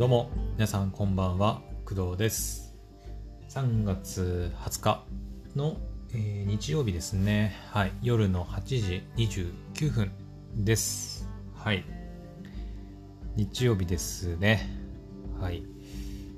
[0.00, 2.74] どうも皆さんこんばんは工藤です。
[3.50, 5.04] 3月20日
[5.54, 5.76] の、
[6.14, 7.54] えー、日曜日ですね。
[7.70, 10.10] はい夜の8時29分
[10.56, 11.28] です。
[11.54, 11.84] はい
[13.36, 14.70] 日曜日ですね。
[15.38, 15.64] はい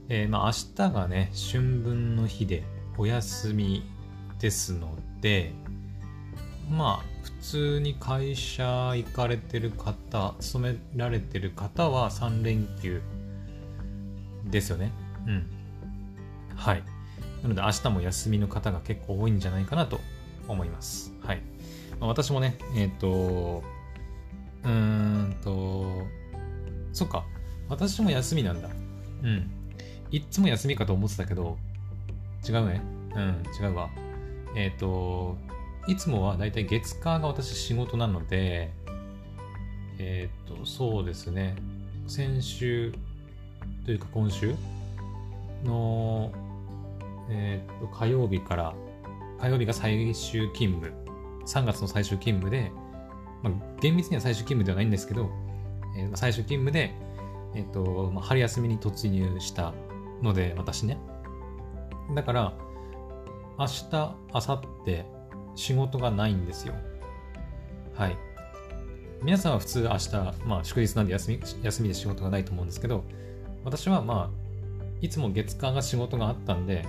[0.08, 2.64] えー、まあ明日がね春分の日で
[2.98, 3.84] お休み
[4.40, 5.52] ですので
[6.68, 8.64] まあ普通に会社
[8.96, 13.00] 行かれてる方勤められてる方は3連休
[14.50, 14.92] ですよね。
[15.26, 15.46] うん。
[16.54, 16.82] はい。
[17.42, 20.00] なので明日も休みの方が結構多いんじゃないかなと
[20.48, 21.12] 思います。
[21.22, 21.42] はい、
[21.98, 23.62] まあ、私もねえっ、ー、と
[24.64, 26.06] うーんと
[26.92, 27.24] そっか。
[27.68, 28.68] 私も休みなんだ。
[29.22, 29.50] うん。
[30.10, 31.58] いつも休みかと思ってたけど
[32.48, 32.82] 違うね。
[33.14, 33.90] うん違うわ。
[34.54, 35.36] えっ、ー、と
[35.88, 38.70] いつもはだいたい月火が私仕事なので、
[39.98, 41.56] えっ、ー、と、そうですね。
[42.06, 42.92] 先週
[43.84, 44.54] というか今週？
[45.64, 46.32] の、
[47.30, 48.74] えっ、と、火曜日から、
[49.40, 50.92] 火曜日が最終勤務、
[51.46, 52.70] 3月の最終勤務で、
[53.42, 55.30] まあ、厳密には最終勤務ではないんですけど、
[55.96, 56.92] えー、最終勤務で、
[57.54, 59.72] えっ、と、まあ、春休みに突入した
[60.22, 60.98] ので、私ね。
[62.14, 62.52] だから、
[63.58, 65.04] 明日、明後日、
[65.54, 66.74] 仕事がないんですよ。
[67.94, 68.16] はい。
[69.22, 70.10] 皆さんは普通明日、
[70.46, 73.04] まあ祝日なんで休み、休みで仕事がないと思うんですけど、
[73.64, 74.42] 私はまあ、
[75.00, 76.84] いつも月間が仕事があったんで、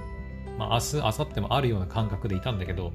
[0.58, 2.92] まあ明日、明後日もあるような感覚でいたんだけど、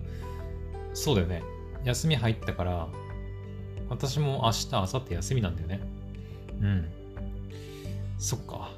[0.95, 1.43] そうだよね。
[1.85, 2.89] 休み入ったから、
[3.89, 5.81] 私も明日、明後日休みなんだよね。
[6.61, 6.89] うん。
[8.19, 8.71] そっか。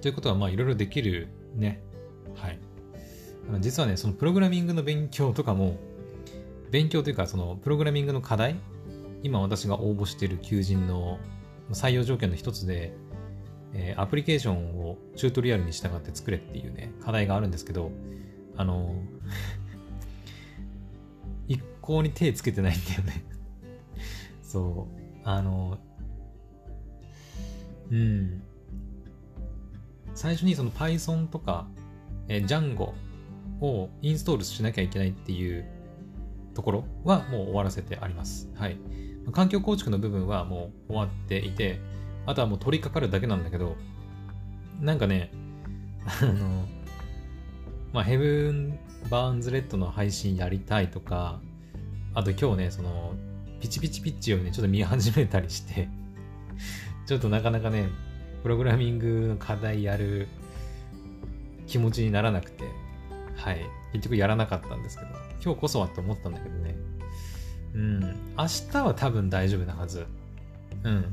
[0.00, 1.82] ということは、まあいろいろできるね。
[2.34, 2.58] はい。
[3.60, 5.76] 実はね、そのプログラミングの勉強とかも、
[6.70, 8.56] 勉強というか、そのプログラミングの課題、
[9.22, 11.18] 今私が応募している求人の
[11.70, 12.92] 採用条件の一つで、
[13.74, 17.90] えー、アプリケーションをチュートリアルに従って作れっていうね、課題があるんですけど、
[18.56, 18.94] あの、
[21.48, 23.24] 一向に手つけてないんだよね
[24.42, 25.78] そう、あの、
[27.90, 28.42] うん。
[30.14, 31.66] 最初にその Python とか、
[32.28, 32.92] えー、Django
[33.60, 35.64] をインストールしなきゃいけないっていう
[36.54, 38.48] ところはもう終わらせてあります。
[38.54, 38.78] はい。
[39.32, 41.80] 環境構築の部分はもう終わっていて、
[42.26, 43.76] あとはもう取り掛かるだけなんだけど、
[44.80, 45.30] なんかね、
[46.22, 46.66] あの、
[47.92, 48.78] まあ、ヘブン・
[49.10, 51.40] バーンズ・レッドの配信やりたいとか、
[52.14, 53.14] あと今日ね、その、
[53.60, 55.88] ピチピチピッチをね、ちょっと見始めたりして
[57.06, 57.90] ちょっとなかなかね、
[58.42, 60.26] プログラミングの課題やる
[61.66, 62.64] 気持ちにならなくて、
[63.36, 63.60] はい。
[63.92, 65.10] 結局やらなかったんですけど、
[65.42, 66.76] 今日こそはって思ったんだけどね。
[67.74, 68.00] うん。
[68.38, 70.06] 明日は多分大丈夫なはず。
[70.82, 71.04] うん。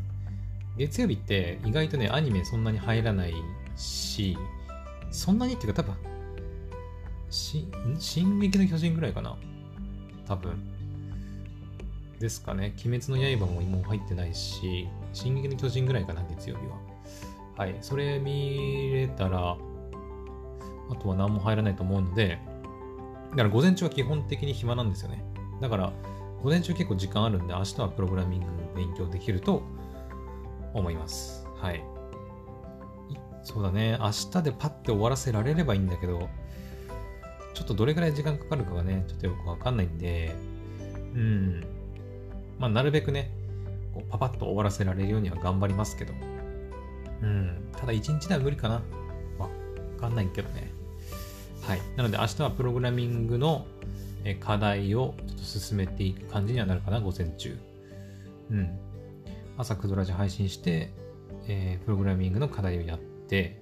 [0.78, 3.34] 月曜日って意外とね、アニメそんなに入らない
[3.76, 4.38] し、
[5.12, 5.96] そんなにっていうか多分、
[7.30, 7.68] し、
[8.00, 9.38] 進撃の巨人ぐらいかな
[10.28, 10.72] 多分。
[12.20, 12.74] ですかね。
[12.86, 16.78] 鬼滅の刃ももう入ってないし、進撃の巨人ぐらいかな、月曜日は。
[17.58, 17.76] はい。
[17.82, 19.58] それ見れたら、
[20.90, 22.40] あとは何も入らないと思うので、
[23.32, 25.24] だから午前中は基本的に暇なんですよね。
[25.62, 25.94] だから、
[26.44, 28.46] 午前中結構時間あるんで、明日はプログラミング
[28.76, 29.64] 勉強できると
[30.74, 31.46] 思います。
[31.58, 31.84] はい。
[33.44, 33.98] そうだね。
[34.00, 36.30] 明日でパッて終わらせられればいいんだけど、
[37.54, 40.36] ちょっとどれぐらい時間かかるかがね、ちょっとよくわかんないんで、
[41.16, 41.66] うん。
[42.59, 43.32] まあ、なるべくね、
[43.94, 46.14] こうパパッと終わらせられるようには頑張りますけど、
[47.22, 47.70] うん。
[47.76, 48.82] ただ一日では無理かな。
[49.38, 49.50] わ
[50.00, 50.72] かんないけどね。
[51.62, 51.82] はい。
[51.96, 53.66] なので明日はプログラミングの
[54.40, 57.58] 課題をちょっと進めていく感じにはなるかな、午前中。
[58.52, 58.80] うん。
[59.61, 60.91] 朝クドラジ配信して、
[61.47, 63.61] えー、プログラミングの課題をやって、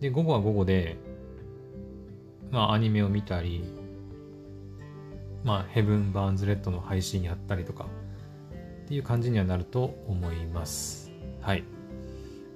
[0.00, 0.96] で、午後は午後で、
[2.50, 3.64] まあ、アニメを見たり、
[5.44, 7.86] まあ、ヘブン・バーンズ・レッドの配信やったりとか、
[8.84, 11.12] っていう感じにはなると思います。
[11.40, 11.62] はい。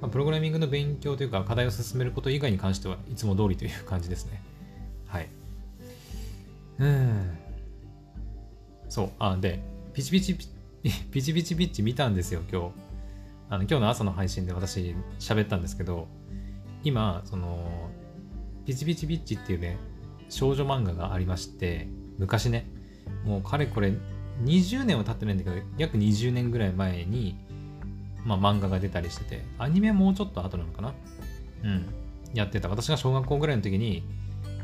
[0.00, 4.42] まあ、プログラミングの勉強というか、課題を進めること以外に関してはいつも通りという感じですね。
[5.06, 5.28] はい。
[6.80, 7.38] うん。
[8.88, 9.10] そう。
[9.20, 9.62] あ、で、
[9.92, 10.46] ピチピチピ、
[11.10, 12.70] ピチピチピッチ見たんですよ、今日。
[13.48, 16.08] あの、今日の朝の配信で私喋ったんですけど、
[16.82, 17.90] 今、その、
[18.66, 19.78] ピチピチピッチっていうね、
[20.28, 21.88] 少女漫画がありまして、
[22.18, 22.66] 昔ね、
[23.24, 23.94] もうかれこれ
[24.42, 27.38] 20年は経ってないんだけど、約20年ぐらい前に、
[28.26, 30.94] まあ漫画が出たりしてて、アニメもうちょっと後なのかな？
[31.62, 31.86] うん。
[32.34, 32.68] やってた。
[32.68, 34.04] 私が小学校ぐらいの時に、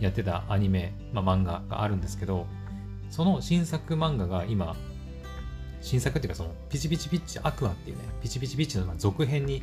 [0.01, 2.47] やってたアニメ、まあ、漫画があるんですけど、
[3.09, 4.77] その新作漫画が今、
[5.81, 9.63] 新作っていうかそのピチピチピッチアクアっていうね、ピチピチピッチの続編に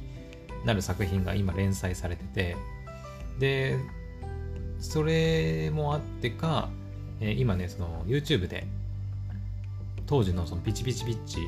[0.65, 2.57] なる作品が今連載されてて、
[3.39, 3.77] で、
[4.79, 6.69] それもあってか、
[7.19, 8.65] えー今ね、その YouTube で
[10.05, 11.39] 当時のそのピチピチピッチ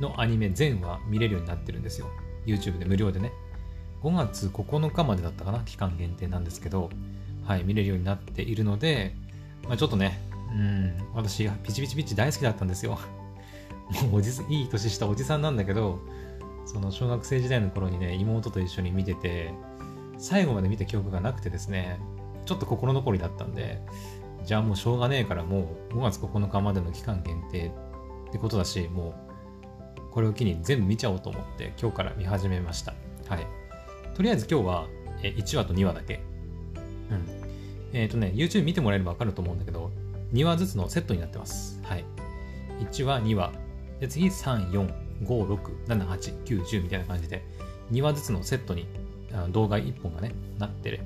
[0.00, 2.08] のアニメ全話見れるようになってるんですよ。
[2.46, 3.32] YouTube で無料でね。
[4.02, 6.90] 5月9日までだったかな期間限定なんですけど、
[7.44, 9.14] はい、見れるようになっているので、
[9.68, 10.18] まあ、ちょっとね、
[10.50, 12.98] うん、私、ピチピチピッチ大好きだったんですよ。
[14.02, 16.00] もうおじ、 いい年したおじさんなんだけど、
[16.64, 19.52] その小学生時代の頃にね、妹と一緒に見てて、
[20.18, 21.98] 最後まで見た記憶がなくてですね、
[22.46, 23.80] ちょっと心残りだったんで、
[24.44, 27.72] じゃあもうしょうがねえからもう5月9日までの期間限定
[28.28, 29.14] ってことだし、も
[29.98, 32.94] うこれを機に全部見ちゃおうと思って今日から見始めました。
[33.26, 33.46] はい。
[34.14, 34.86] とりあえず今日は
[35.22, 36.20] 1話と2話だけ。
[37.10, 37.42] うん。
[37.92, 39.90] えっ、とね、YouTube 見てもらえればわかると思うんだけど、
[40.32, 41.80] 2話ずつのセットになってます。
[41.82, 42.04] はい。
[42.80, 43.52] 1話、2話。
[44.02, 47.44] で、次3、4、5、6、7、8、9、10みたいな感じで、
[47.92, 48.88] 2話ずつのセットに
[49.50, 51.00] 動画1本がね、なって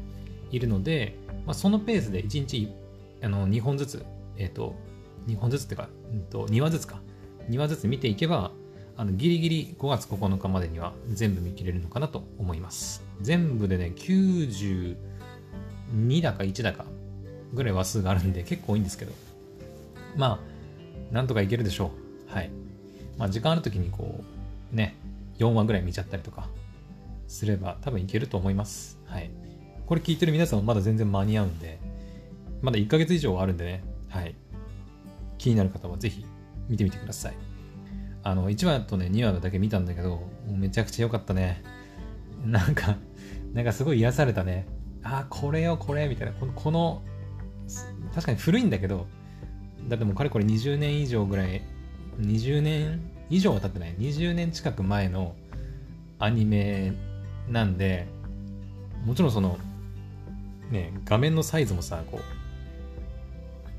[0.50, 1.14] いるので、
[1.44, 2.72] まあ、そのペースで1日
[3.22, 4.06] あの2本ずつ、
[4.38, 4.75] えっ、と、
[5.26, 7.02] 2本ずつってか、うんと、2話ずつか。
[7.50, 8.50] 2話ずつ見ていけば、
[8.96, 13.04] あのギリギリ5月9日までには全部見切れるのかなと思います。
[13.20, 14.96] 全部でね、92
[16.22, 16.87] だか1だか
[17.52, 19.12] ぐらい話数があるんで結構多いんですけど、
[20.16, 20.40] ま
[21.10, 21.90] あ、なんとかいけるでしょ
[22.31, 22.32] う。
[22.32, 22.50] はい。
[23.18, 24.24] まあ、時間ある時にこ
[24.72, 24.96] う、ね、
[25.38, 26.48] 4話ぐらい見ちゃったりとか
[27.28, 28.98] すれば多分いけると思います。
[29.06, 29.30] はい。
[29.86, 31.78] これ聞いてる皆さんもまだ全然間に合うんで、
[32.62, 34.34] まだ1ヶ月以上はあるんでね、はい。
[35.38, 36.24] 気になる方はぜひ
[36.68, 37.34] 見てみてください。
[38.22, 41.62] あの、1話とね、2話だけ見たんだけど、めちゃくちゃ良かったね。
[42.44, 42.96] なんか、
[43.52, 44.66] なんかすごい癒されたね。
[45.02, 46.32] あー、これよ、これ、みたいな。
[46.32, 47.02] この、この
[48.14, 49.06] 確かに古いんだけど、
[49.88, 51.62] だってもうかれこれ20年以上ぐらい、
[52.20, 53.94] 20年以上は経ってない。
[53.94, 55.34] 20年近く前の
[56.18, 56.92] アニメ
[57.48, 58.06] なんで、
[59.04, 59.58] もちろんその、
[60.70, 62.20] ね、画面のサイズもさ、こ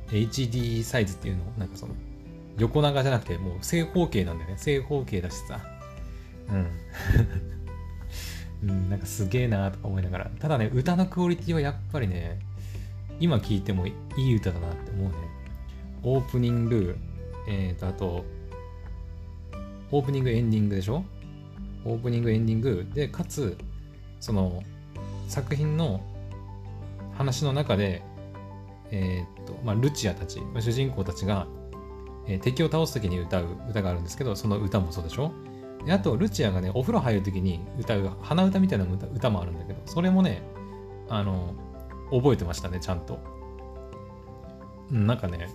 [0.09, 1.93] う、HD サイズっていうのなんかその、
[2.57, 4.57] 横長じゃなくて、もう正方形なんだよね。
[4.57, 5.59] 正方形だしさ。
[6.49, 6.67] うん。
[8.69, 10.31] うん、なんかすげえなとか思いながら。
[10.39, 12.39] ただね、歌のクオリティはやっぱりね、
[13.19, 15.15] 今聴いてもいい歌だなって思うね。
[16.03, 16.97] オープニング、
[17.47, 18.25] えーと、あと、
[19.91, 21.03] オープニング、エンディングでしょ？
[21.85, 23.57] オープニング、エンディングで、かつ、
[24.19, 24.61] その、
[25.27, 26.01] 作品の
[27.17, 28.03] 話の中で、
[28.91, 31.47] えーと、まあ、ルチアたち、主人公たちが、
[32.27, 35.31] えー敵を倒すときに歌う歌があるんですけど、その歌もそうでしょ？
[35.85, 40.41] であと、ルチアがね、お風呂入るときに歌う鼻歌みたいな歌歌もあるんだけど、それもね、
[41.07, 41.53] あの、
[42.11, 43.19] 覚えてましたね、ちゃんと。
[44.91, 45.47] うん、なんかね、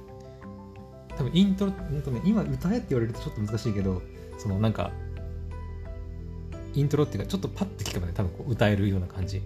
[1.16, 4.02] 多分イントロ、うんとね、今歌えって言われるとちょっと難しいけど、
[4.38, 4.90] そのなんか、
[6.74, 9.42] イントロっていうか、ちょっとパッて聞けばね、多分こう歌えるような感じ。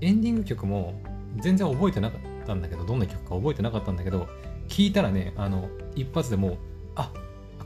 [0.00, 0.94] エンディング曲も
[1.38, 4.28] 全然覚えてなかったんだけど、どんな曲か覚えてなかったんだけど、
[4.68, 6.56] 聞いたらね、あの、一発でもう、
[6.96, 7.12] あ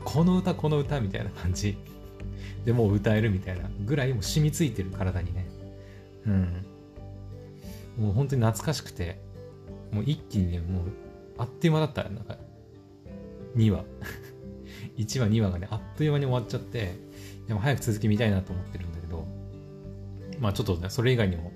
[0.03, 1.77] この歌、この歌みたいな感じ
[2.65, 5.47] でもう歌えるみたいなぐらいもう染みついてる体にね。
[6.27, 6.65] うん。
[7.97, 9.19] もう本当に懐かしくて、
[9.91, 10.83] もう一気にね、もう、
[11.37, 12.03] あっという間だった。
[12.03, 12.37] なんか、
[13.55, 13.85] 2話。
[14.97, 16.95] 1話、2話がね、あっという間に終わっちゃって、
[17.47, 19.25] でも早く続き見たいなと思ってるんだけど、
[20.39, 21.51] まあちょっとね、それ以外にも、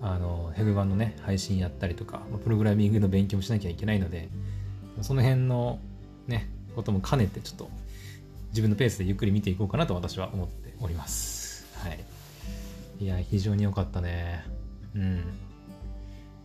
[0.00, 4.28] あの、ヘブ版のね、配信やったりとか、プログラミングの勉強もしなきゃいけないので、
[5.00, 5.78] その辺の
[6.26, 7.70] ね、ことも兼ねて、ちょっと
[8.50, 11.66] 自分のペースでゆっくり見ていこうかなと私は思っております。
[11.78, 12.04] はい。
[13.00, 14.44] いや、非常に良かったね。
[14.94, 15.22] うん。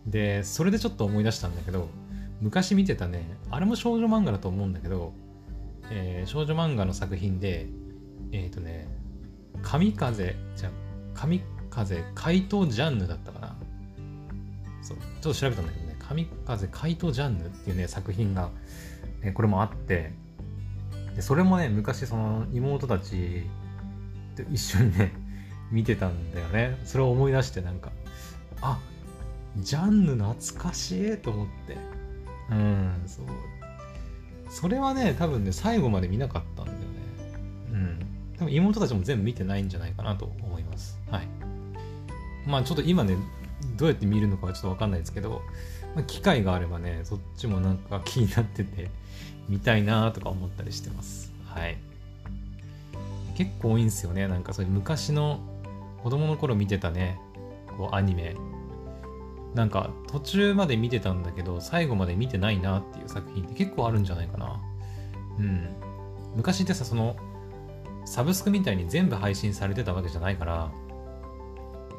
[0.06, 1.88] で、それでちょっと思い出したんだけど、
[2.40, 5.12] 昔見てたね、あれも少女漫画だと思うんだけど、
[5.90, 7.66] えー少女漫画の作品で、
[8.32, 8.88] えっ、とね、
[9.62, 10.70] 神風、じゃ
[11.14, 13.56] 神風怪盗ジャンヌだったかな。
[14.82, 18.50] そう、ちょっと調べたんだけどね、神風怪盗ジャンヌっていうね、作品が、
[19.22, 20.12] えこれもあって、
[21.16, 23.44] でそれもね、昔その妹たち
[24.36, 25.12] と一緒にね、
[25.72, 26.78] 見てたんだよね。
[26.84, 27.90] それを思い出してなんか、
[28.62, 28.78] あ
[29.56, 31.97] ジャンヌ懐かしいと思って。
[32.50, 33.26] うん、そう。
[34.50, 36.84] それはね、多分ね、最後まで見なかったんだよね。
[37.72, 38.06] うん。
[38.38, 40.98] 多分妹たちも全部見てないんじゃないかなと思います。
[41.10, 41.28] はい。
[42.46, 43.16] まあちょっと今ね、
[43.76, 45.42] どうやって見るのかはちょっとわかんないですけど、
[45.94, 48.90] まあ、機会があればね、そっちもなんか気になってて、
[49.48, 51.32] 見たいなとか思ったりしてます。
[51.46, 51.78] はい。
[53.36, 54.26] 結構多いんですよね。
[54.28, 55.40] なんかそういう昔の
[56.02, 57.18] 子供の頃見てたね、
[57.76, 58.34] こうアニメ。
[59.58, 64.60] なんか途中まで見てたんだけど、最後まで見てないなっていう作品って結構あるんじゃないかな。
[65.36, 65.68] うん。
[66.36, 67.16] 昔ってさ、その、
[68.04, 70.70] サブスクみたいに全部配信されてたわけじゃないから、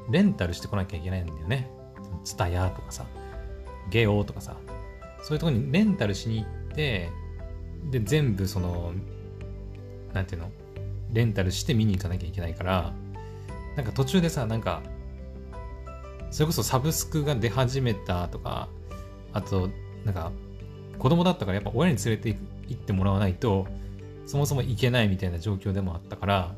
[0.09, 1.69] レンタルしてこなきゃいけないんだよね。
[2.23, 3.05] ツタヤとかさ、
[3.89, 4.55] ゲオとかさ、
[5.21, 7.09] そういうとこにレンタルしに行って、
[7.91, 8.93] で、全部その、
[10.13, 10.49] なんていうの
[11.11, 12.93] レンタルして見に行かなきゃいけないから、
[13.75, 14.81] なんか途中でさ、なんか、
[16.31, 18.69] それこそサブスクが出始めたとか、
[19.33, 19.69] あと、
[20.05, 20.31] なんか、
[20.97, 23.67] 子供だったからやっぱ親に連れて行ってもらわないと、
[24.25, 26.55] そもそも行けないみたいな状況でもあったから、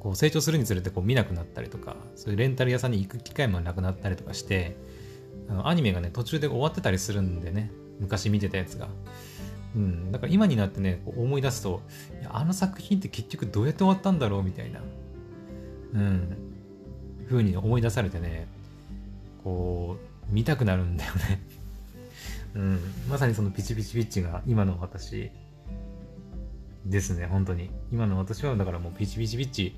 [0.00, 4.76] こう成長するにつれてこう見なくなったりとか、そういうレンタル屋さんに行く機会もなくなったりとかして、
[5.48, 7.70] あのアニメがね、途中で終わってたりするんでね、
[8.00, 8.88] 昔見てたやつが。
[9.76, 11.82] うん、だから今になってね、思い出すと、
[12.20, 14.80] いや、あの作品って結局どうやって終わったんだろうみたいな、
[15.94, 16.47] うん、
[17.28, 18.46] ふうに思い出されてね、
[19.44, 19.96] こ
[20.30, 21.40] う、見たくなるんだよね
[22.54, 25.30] うん、まさにそのピチピチピッチが今の私
[26.86, 27.70] ですね、本当に。
[27.92, 29.74] 今の私はだからもうピチピチピッチ、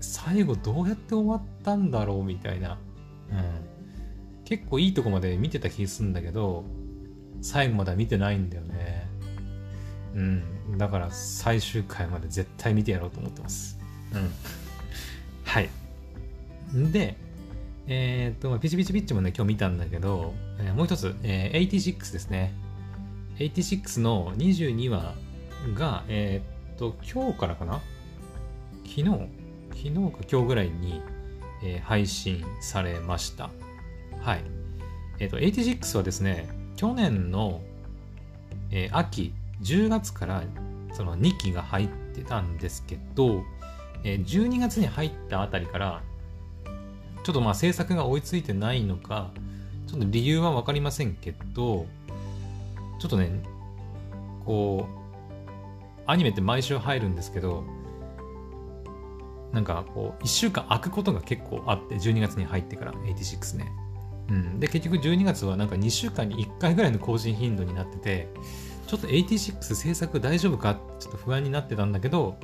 [0.00, 2.78] 最後どうやって終わったんだろうみたいな。
[3.30, 3.76] うん。
[4.44, 6.64] 結構いいとこまで見てた気するんだけど、
[7.40, 9.08] 最後まで見てないんだよね。
[10.14, 10.78] うん。
[10.78, 13.78] だから最終回まで絶対見てやろうと思ってます。
[14.12, 14.30] うん。
[15.44, 15.70] はい。
[16.72, 17.16] で、
[17.88, 22.52] えー、っと、まあピチピチピッチもね、今日見たんだけど、えー、もう一つ、えー、86ですね。
[23.38, 25.14] 86の22話
[25.74, 27.80] が、えー、っと、今日からかな？
[28.84, 29.04] 昨日
[29.70, 31.02] 昨日か今日ぐらいに、
[31.62, 33.50] えー、配信されました。
[34.20, 34.42] はい。
[35.18, 37.60] えっ、と、86はですね、去年の、
[38.70, 40.42] えー、秋、10月から
[40.92, 43.42] その2期が入ってたんですけど、
[44.04, 46.02] えー、12月に入ったあたりから、
[47.26, 49.32] ちょっとまあ制作が追いついてないのか、
[49.88, 51.86] ちょっと理由は分かりませんけど、
[53.00, 53.42] ちょっとね、
[54.44, 57.64] こう、アニメって毎週入るんですけど、
[59.52, 63.72] なんかこう、1週間空くことが結構あって、12月に入ってから、86ね。
[64.30, 64.60] うん。
[64.60, 68.28] で、結局12月はなんか2週間に1回ぐらいの更新頻度になってて、
[68.86, 72.38] ちょっと86制作大丈夫かちょっと不安になってたんだけど、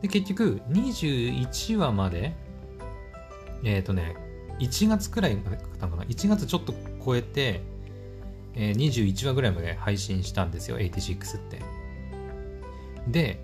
[0.00, 2.34] で、結局21話まで
[3.64, 4.16] えっ、ー、とね、
[4.60, 7.62] 1月くらいまでかったのかな ?1 月ちょっと超えて、
[8.54, 11.60] えー、21話ぐらいまで配信したんですよ、86って。
[13.08, 13.40] で、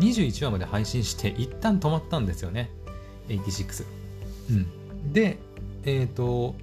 [0.00, 2.70] 21話まで配信して、一旦止まったんですよね、
[3.28, 3.84] 86。
[4.50, 5.12] うん。
[5.12, 5.38] で、
[5.84, 6.54] えっ、ー、と、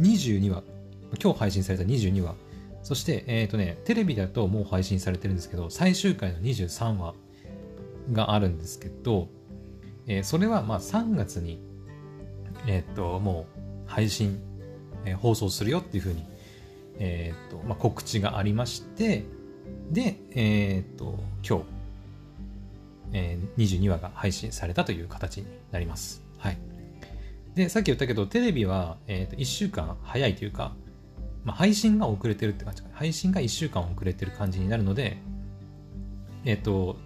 [0.00, 0.62] 22話、
[1.22, 2.34] 今日配信された22話、
[2.82, 7.14] そして、えっ、ー、とね、テレビだともう配信されてるんですけど、最終回の23話
[8.12, 9.28] があるんですけど、
[10.06, 11.60] えー、それはまあ3月に、
[12.66, 13.46] えっ、と、も
[13.86, 14.40] う配信、
[15.04, 16.24] えー、放送するよっていうふうに、
[16.98, 19.24] えっ、と、まあ、告知がありまして、
[19.90, 21.64] で、えっ、と、今日、
[23.12, 26.22] えー、22話が配信されたという形になります。
[26.38, 26.58] はい。
[27.54, 30.74] で、さっき言ったけど、テレビは、えー、と1週間早いというか、
[31.44, 32.82] まあ、配信が遅れてるって感じ。
[32.92, 35.16] 配信が1週間遅れてる感じになるので、
[36.44, 36.96] えっ、と、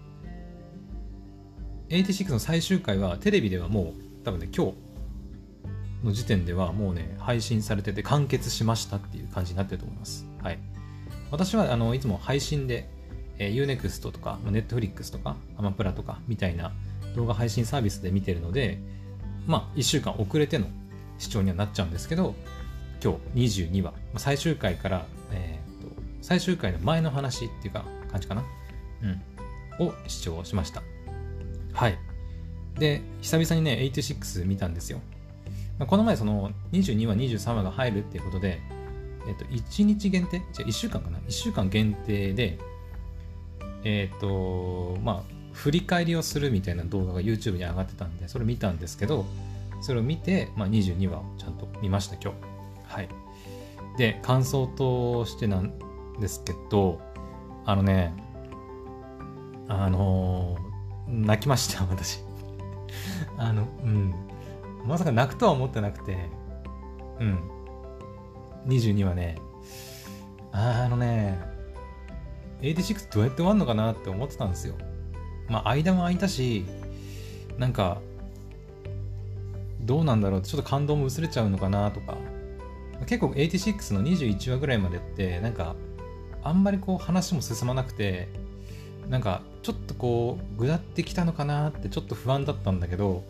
[1.89, 4.75] 86の最終回はテレビではもう多分ね今日
[6.05, 10.27] の時点ではもうね配信されてて完結しましたっていう感じになってると思います。
[10.43, 10.59] はい。
[11.31, 12.89] 私はあのいつも配信で、
[13.39, 16.73] えー、Unext とか Netflix とかアマプラとかみたいな
[17.17, 18.79] 動画配信サービスで見てるので
[19.47, 20.67] まあ1週間遅れての
[21.19, 22.35] 視聴にはなっちゃうんですけど
[23.03, 23.93] 今日22話。
[24.17, 28.45] 最終回から、えーと、最終回の前の話っていうか感じかな。
[29.03, 29.87] うん。
[29.87, 30.94] を視聴しました。
[31.75, 31.99] はい。
[32.79, 35.01] で、久々にね、86見たんですよ。
[35.79, 38.61] まあ、この前、その22話、23話が入るっていうことで、
[39.27, 40.41] えっと、1日限定？
[40.53, 42.59] じゃあ1週間かな ?1 週間限定で、
[43.83, 49.27] えっと、まあ、振り返りをするみたいな動画が YouTube に上がってたんで、それ見たんですけど、
[49.81, 52.37] それを見て、まあ、22話をちゃんと見ました、今日。
[52.87, 53.09] はい。
[53.99, 55.73] で、感想としてなん
[56.21, 57.01] ですけど、
[57.67, 58.15] あのね、
[59.69, 60.74] あのー
[61.09, 62.21] 泣きました、私。
[63.37, 64.15] あの、うん。
[64.87, 66.17] まさか泣くとは思ってなくて、
[67.21, 67.39] うん。
[68.67, 69.39] 22はね、
[70.53, 71.39] あのね、
[72.61, 74.75] 86どうやって終わるのかなって思ってたんですよ。
[75.49, 76.65] まあ、間も空いたし、
[77.59, 78.01] なんか、
[79.81, 82.17] どうなんだろうちょっと感動も薄れちゃうのかなとか。
[83.07, 85.77] 結構86の21話ぐらいまでって、なんか、
[86.43, 88.29] あんまりこう話も進まなくて、
[89.09, 93.25] なんかちょっとこうぐだってきたのかなってちょっと不安だったんだけど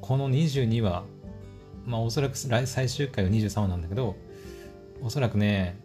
[0.00, 1.04] この22話
[1.84, 4.16] まあおそらく最終回は23話なんだけど
[5.02, 5.78] おそらくね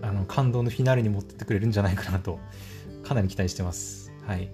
[0.00, 2.40] あの感動のフィナーレに持ってってくれるんじゃないかなと
[3.04, 4.48] かなり期待してますはい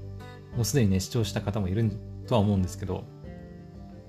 [0.54, 1.90] もうすでにね視聴した方もいる
[2.28, 3.04] とは思うんですけど、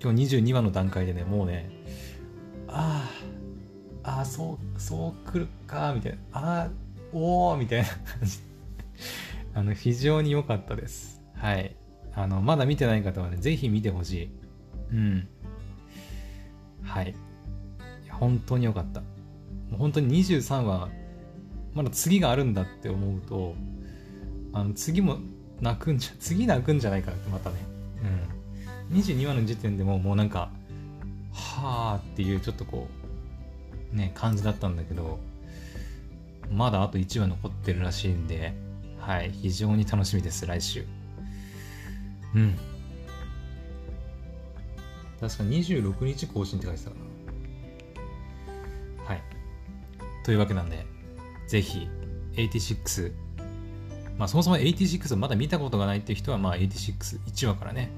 [0.04, 1.72] 今日22話の段階でね、もうね、
[2.68, 3.10] あ
[4.04, 6.70] あ、ああ、そう、そう来るか、みたいな、ああ、
[7.13, 8.49] おおみたいな感じ。
[9.60, 11.22] あの、非常に良かったです。
[11.36, 11.75] はい。
[12.13, 14.32] あの、まだ見てない方はね、ぜひ見てほしい。
[14.94, 15.28] うん。
[16.82, 17.13] はい。
[18.10, 19.01] 本当に良かった。
[19.01, 19.08] も
[19.74, 20.89] う本当に23話、
[21.74, 23.54] まだ次があるんだって思うと、
[24.54, 25.18] あの、次も
[25.60, 27.58] 泣くんじゃ、次泣くんじゃないかなってまたね。
[28.89, 28.98] うん。
[28.98, 30.51] 22話の時点でももうなんか、
[31.34, 32.88] はあっていうちょっとこ
[33.94, 35.20] う、ね、感じだったんだけど、
[36.50, 38.68] まだあと1話残ってるらしいんで、
[39.10, 40.86] はい、非常に楽しみです、来週。
[42.36, 42.56] うん。
[45.20, 46.96] 確か26日更新って書いてたか
[49.00, 49.06] な。
[49.06, 49.24] はい。
[50.24, 50.86] というわけなんで、
[51.48, 51.89] ぜひ、
[52.36, 53.12] 86、
[54.16, 57.89] まあそもそも86をまだ見たことがないっていう人は、まあ86、1話からね、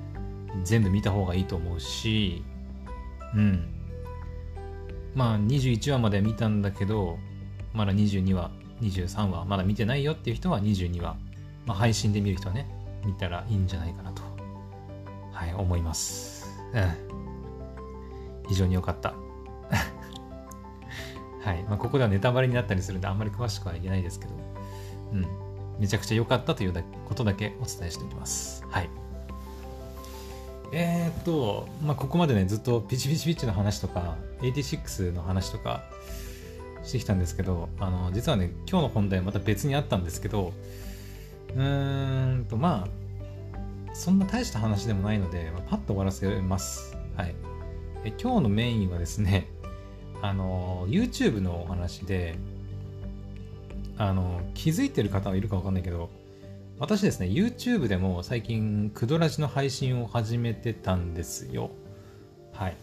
[0.63, 2.41] 全部見た方がいいと思うし、
[3.35, 3.65] うん。
[5.13, 7.19] まあ21話まで見たんだけど、
[7.73, 8.49] まだ22話、
[8.81, 11.15] 23話、まだ見てないよっていう人は22話、
[11.65, 12.67] まあ配信で見る人はね、
[13.05, 14.21] 見たらいいんじゃないかなと、
[15.31, 16.47] はい、思います。
[16.73, 17.11] うん。
[18.47, 19.13] 非常に良かった。
[21.43, 21.63] はい。
[21.63, 24.31] まあ、ここではネタバレになったりするんで、あんまり詳しくは言えないですけど、
[25.13, 25.25] うん。
[25.79, 28.63] めちゃくちゃ良かったということだけお伝えしておきます。
[28.69, 28.89] はい。
[30.73, 35.83] えー、っと、まあ、ここまでね、ずっとピチピチピチの話とか、86の話とか
[36.83, 40.53] してきたんですけど、あの、実はね、今日の本題はまた別にあったんですけど、
[41.55, 46.97] うーんと、まあ、そんな大した話でもないので、まあ、パッと終わらせます。
[47.15, 47.35] はい。
[48.03, 49.47] え今日のメインはですね、
[50.21, 52.35] あの、YouTube のお話で、
[53.97, 56.09] あの、気づいてる方はいるかわかんないけど、
[56.79, 61.69] 私ですね、YouTube でも最近、クドラジの配信を始めてたんですよ。
[62.53, 62.75] はい。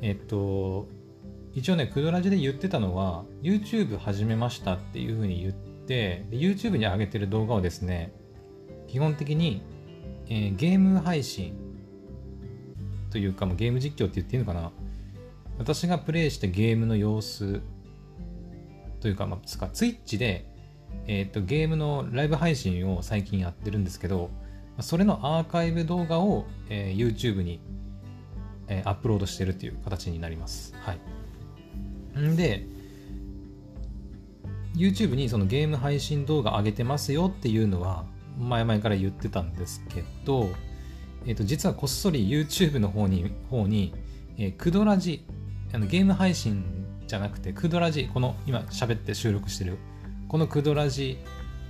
[0.00, 0.86] えっと、
[1.52, 8.12] 一応ね、クドラジで言ってたのは、YouTube 始めましたっていう風に言って、YouTube に上げてる動画をですね、
[8.86, 9.62] 基本的に、
[10.28, 11.54] えー、ゲーム配信
[13.10, 14.70] というか、まあ、ゲーム実況って言っていいのかな
[15.58, 17.60] 私がプレイしたゲームの様子
[19.00, 20.46] というか、まあ、つか、ツイッチで、
[21.06, 24.30] えっ、と、ゲームのライブ配信を最近やってるんですけど、
[24.78, 27.60] それのアーカイブ動画を、えー、YouTube に、
[28.68, 30.74] えー、アップロードしてるっていう形になります。
[30.76, 31.00] はい。
[32.18, 32.66] んで、
[34.74, 38.04] YouTube にそのゲーム配信動画上げてますよっていうのは、
[38.38, 40.48] 前々から言ってたんですけど、
[41.26, 43.92] えっ、ー、と、実はこっそり YouTube の方に、方に、
[44.38, 45.24] えー、クドラジ、
[45.72, 46.64] あのゲーム配信
[47.06, 49.78] じゃなくて、クドラジ、この今喋って収録してる、
[50.28, 51.18] このクドラジ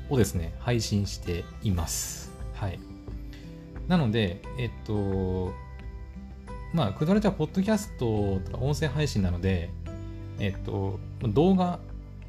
[0.09, 2.31] をですね、配信しています。
[2.55, 2.79] はい。
[3.89, 5.53] なので、えっと、
[6.73, 9.71] まあ、クドラジはポッドキャストとか音声配信なので、
[10.41, 11.79] えっと、動画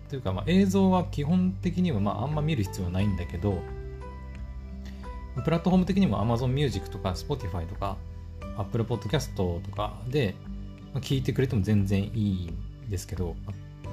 [0.09, 3.61] というか、まあ、映像は基本的には、まあ、あんま見る必要はないんだけど、
[5.43, 7.97] プラットフォーム的にも Amazon Music とか Spotify とか
[8.57, 10.35] Apple Podcast とかで
[10.95, 13.35] 聞いてくれても全然いいんですけど、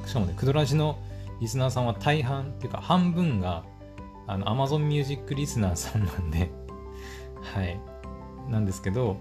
[0.07, 0.99] しかもね、クドラジの
[1.41, 3.65] リスナーさんは大半っていうか半分が
[4.27, 6.51] あの Amazon Music リスナーさんなんで
[7.55, 7.81] はい。
[8.51, 9.19] なんですけど、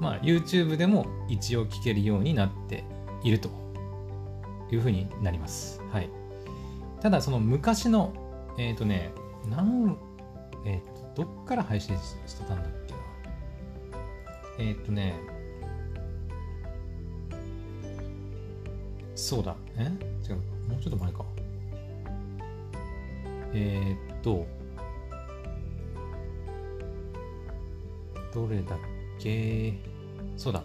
[0.00, 2.84] まあ YouTube でも一応聞けるようになって
[3.24, 3.50] いると
[4.72, 5.80] いうふうになります。
[5.92, 6.10] はい。
[7.00, 8.12] ただその昔の、
[8.58, 9.12] えっ、ー、とね、
[9.48, 9.96] なん、
[10.64, 12.98] えっ、ー、どっから配信してたんだっけな。
[14.58, 15.14] えー、っとね
[19.14, 19.56] そうだ。
[19.76, 19.82] え？
[20.28, 20.36] 違う。
[20.68, 21.24] もうちょっと前か。
[23.54, 24.46] え、っと
[28.34, 28.78] どれだっ
[29.18, 29.74] け？
[30.36, 30.62] そうだ。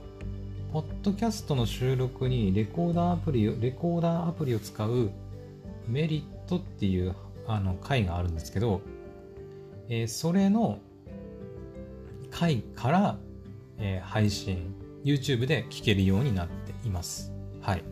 [0.71, 5.11] ポッドキャストの収録にレコーダーアプリをレコーダーアプリを使う
[5.87, 7.15] メリットっていう
[7.47, 8.81] あの回があるんですけど
[9.93, 10.79] えー、それの
[12.29, 13.17] 回から、
[13.77, 17.33] えー、配信、YouTube で聞けるようになっています。
[17.59, 17.83] はい。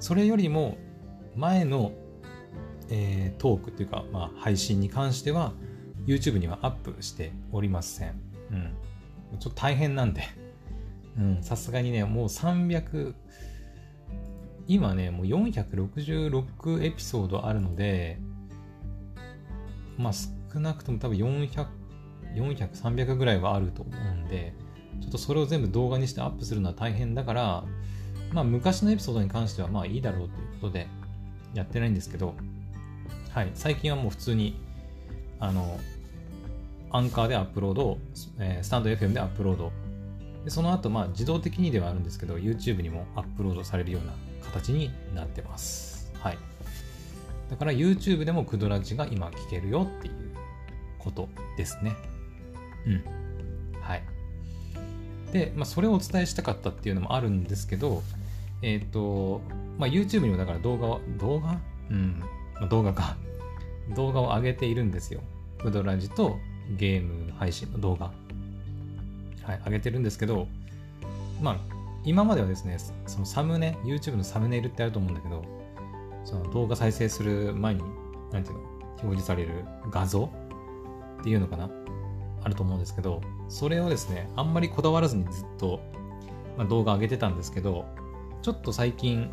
[0.00, 0.78] それよりも
[1.36, 1.92] 前の、
[2.90, 5.52] えー、トークっていうか、まあ、配信に関しては、
[6.06, 8.20] YouTube にはアップしておりません。
[8.50, 8.74] うん。
[9.38, 10.24] ちょっと大変なんで。
[11.18, 13.14] うん、さすがにね、もう300、
[14.66, 18.18] 今ね、もう466エピソードあるので、
[19.98, 21.66] まあ、少なくとも多分400、
[22.34, 24.54] 400、300ぐらいはあると思うんで、
[25.00, 27.64] ちょっとそれを全部動画にしてアップするのは大変だから、
[28.32, 30.86] まあ昔のエピソードに関してはまあいいだろうということで
[31.54, 32.34] やってないんですけど、
[33.30, 34.56] はい、最近はもう普通に、
[35.40, 35.78] あの、
[36.90, 37.98] アンカーでアップロード、
[38.38, 39.72] えー、スタンド FM でアップロード。
[40.44, 44.12] でその後、まあ、自動的にではあるんですけど、YouTube にもアップロードされるような
[44.44, 46.12] 形になってます。
[46.18, 46.38] はい。
[47.50, 50.14] だから YouTube でもクドラジが今聞けるよっていう
[50.98, 51.94] ことですね。
[52.86, 53.04] うん。
[53.80, 54.02] はい。
[55.32, 58.02] で、まあ、それをお伝えしたかったっていうのもあるんですけど、
[58.62, 59.40] えっ、ー、と、
[59.78, 61.60] まあ、YouTube にもだから動画を、動画？
[61.90, 62.22] うん、
[62.54, 63.16] まあ、動画か。
[63.94, 65.20] 動画を上げているんですよ。
[65.58, 66.38] クドラジと
[66.76, 68.12] ゲーム配信の動画。
[69.44, 70.46] はい、上げてるんですけど、
[71.40, 71.56] まあ、
[72.04, 75.44] 今まではですね、そのサムネ、YouTube のサムネイルってあると思うんだけど、
[76.24, 77.82] その動画再生する前に、
[78.32, 78.60] なんていうの、
[79.02, 80.30] 表示される画像
[81.20, 81.70] っていうのかな
[82.44, 85.80] あると思うんですけど、それをですね、あんまりこだわらずにずっと、
[86.56, 87.84] まあ、動画上げてたんですけど、
[88.42, 89.30] ちょっと最近、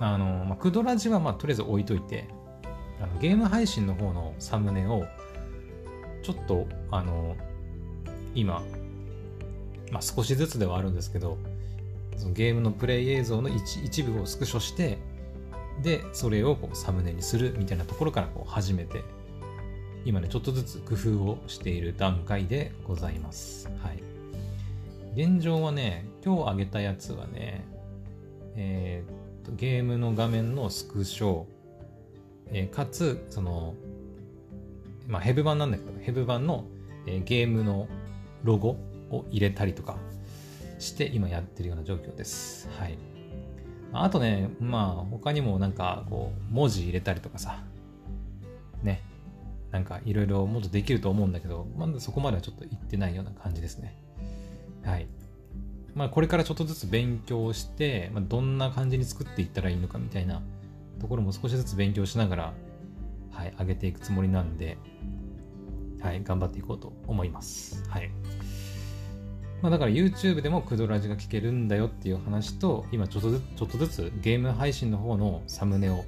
[0.00, 2.28] あの、まあ、クドラジはまあとりあえず置いといて、
[3.00, 5.04] あのゲーム配信の方のサムネを、
[6.22, 7.36] ちょっと、あの、
[8.34, 8.62] 今、
[9.90, 11.38] まあ、少しずつではあるんですけど、
[12.16, 14.98] そのゲームのプレイ映像の一一部をスクショして、
[15.82, 19.02] で、それをこうサムネにするみたいなところからこう始めて、
[20.04, 23.68] 今ね、ちょっとずつ工夫をしている段階でございます。
[23.82, 24.02] はい。
[25.20, 27.64] 現状はね、今日上げたやつはね、
[28.56, 31.44] えー、とゲームの画面のスクショ、
[32.48, 33.74] えー、かつ、その、
[35.06, 36.64] まあ、ヘブ版なんだけど、ヘブ版の、
[37.06, 37.88] えー、ゲームの
[38.42, 38.76] ロゴ
[39.14, 39.96] を入れたりとか
[40.78, 42.68] して今やってるような状況です。
[42.78, 42.98] はい。
[43.92, 47.62] あとね、まあ他にもなんかこう文字入れたりとかさ、
[48.82, 49.02] ね、
[49.70, 53.96] なんかいろいろもっとできると思うんだけど、まだそこまではちょっと行ってないような感じですね。
[54.82, 55.06] はい。
[55.94, 60.42] まあこれからちょっとずつ勉強して、まあ、どんな感じに作っていったらいいのかみたいな
[61.00, 62.54] ところも少しずつ勉強しながら、
[63.30, 64.76] はい、上げていくつもりなんで、
[66.00, 67.88] はい、頑張っていこうと思います。
[67.88, 68.10] はい。
[69.62, 76.04] まあ、だから YouTube でもクドラジが聞けるんだよっていう話と、今ちょっとずつ、ちょっとずつゲーム配信の方のサムネを、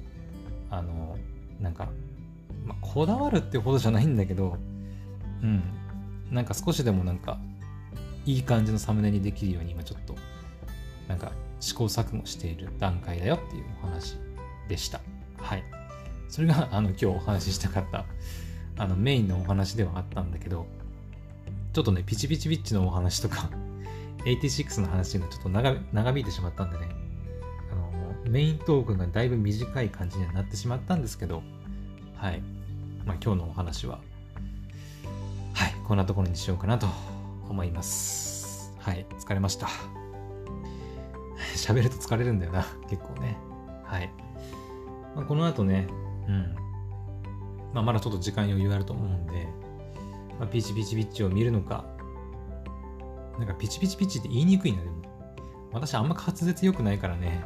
[0.69, 1.17] あの、
[1.59, 1.89] なんか、
[2.65, 4.57] まあ、こだわるってほどじゃないんだけど、
[5.41, 5.63] うん、
[6.31, 7.39] なんか少しでもなんか、
[8.25, 10.15] いい感じのサムネにできるように今ちょっと、
[11.07, 14.17] なんか試行錯誤している段階だよっていうお話
[14.67, 15.01] でした。
[15.37, 15.63] はい。
[16.29, 18.05] それが、あの、今日お話ししたかった、
[18.77, 20.67] あの、メインのお話ではあったんだけど、
[21.77, 23.51] ちょっとね、ピチピチピッチのお話とか
[24.25, 26.89] 86の話がちょっと長引いてしまったんでね、
[27.71, 31.43] あの、メイントークがだいぶ短い感じにはなってしまったんですけど、
[32.15, 32.41] はい。
[33.05, 33.99] まあ今日のお話は、
[35.53, 36.87] はい、こんなところにしようかなと
[37.47, 38.73] 思います。
[38.79, 39.67] はい、疲れました。
[41.55, 43.37] 喋ると疲れるんだよな、結構ね。
[43.83, 44.11] はい。
[45.15, 45.85] まあ、この後ね、
[46.27, 46.55] うん。
[47.71, 49.66] まあまだちょっと時間余裕あると思うんで、
[50.39, 51.85] まあ、ピチピチピッチを見るのか、
[53.37, 54.95] なんかピチピチピチって言いにくいな、でも。
[55.73, 57.43] 私あんま滑舌良くないからね、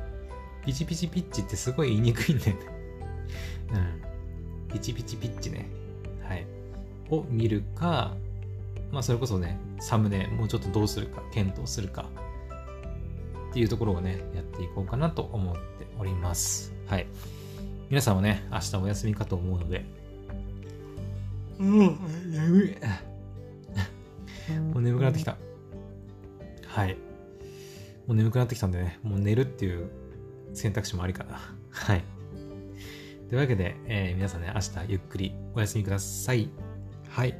[0.65, 2.59] ピチピチピッチってすごい言いにくいんだよね。
[3.73, 4.71] うん。
[4.73, 5.69] ピチピチピッチね。
[6.23, 6.45] はい。
[7.09, 8.13] を見るか、
[8.91, 12.09] まあそれこそね、サムネもうちょっとどうするか、検討するか、
[13.49, 15.61] っていうところをね、やっていこうかなと思って
[15.99, 16.73] おります。
[16.87, 17.07] はい。
[17.89, 19.83] 皆さんはね、明日お休みかと思うので、
[21.61, 22.75] うん、眠い。
[24.73, 25.37] もう眠くなってきた。
[26.65, 26.95] はい。
[28.07, 29.89] もう眠くなってきたんでね、もう寝るっていう
[30.53, 31.39] 選択肢もありかな。
[31.69, 32.03] はい。
[33.29, 36.49] というわけで、えー、皆さんね、明日ゆっくりお休みください。
[37.09, 37.37] はい。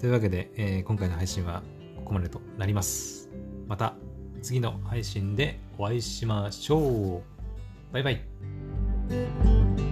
[0.00, 1.62] というわけで、えー、今回の配信は
[1.96, 3.30] ここまでとなります。
[3.68, 3.94] また
[4.42, 7.22] 次の配信でお会いしましょう。
[7.92, 9.91] バイバイ。